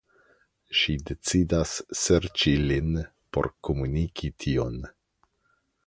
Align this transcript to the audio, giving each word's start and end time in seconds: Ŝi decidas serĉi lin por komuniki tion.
Ŝi 0.79 0.95
decidas 1.09 1.73
serĉi 2.03 2.55
lin 2.71 2.89
por 3.37 3.53
komuniki 3.69 4.33
tion. 4.45 4.83